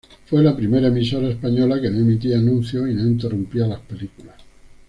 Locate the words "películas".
3.81-4.35